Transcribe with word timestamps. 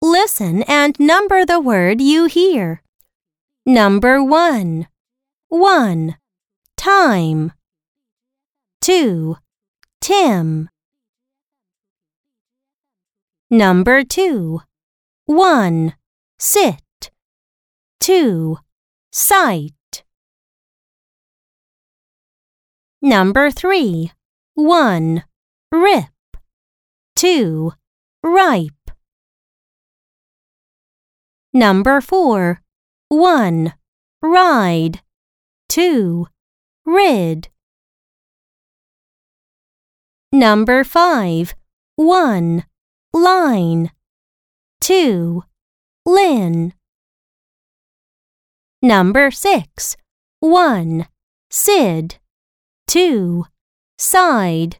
Listen 0.00 0.62
and 0.68 0.94
number 1.00 1.44
the 1.44 1.58
word 1.58 2.00
you 2.00 2.26
hear. 2.26 2.82
Number 3.66 4.22
one. 4.22 4.86
One. 5.48 6.16
Time. 6.76 7.52
Two. 8.80 9.36
Tim. 10.00 10.70
Number 13.50 14.04
two. 14.04 14.60
One. 15.26 15.94
Sit. 16.38 17.10
Two. 17.98 18.58
Sight. 19.10 20.04
Number 23.02 23.50
three. 23.50 24.12
One. 24.54 25.24
Rip. 25.72 26.06
Two. 27.16 27.72
Ripe. 28.22 28.77
Number 31.58 32.00
four. 32.00 32.62
One. 33.08 33.74
Ride. 34.22 35.00
Two. 35.68 36.28
Rid. 36.86 37.48
Number 40.30 40.84
five. 40.84 41.56
One. 41.96 42.62
Line. 43.12 43.90
Two. 44.80 45.42
Lin. 46.06 46.74
Number 48.80 49.32
six. 49.32 49.96
One. 50.38 51.08
Sid. 51.50 52.18
Two. 52.86 53.46
Side. 53.98 54.78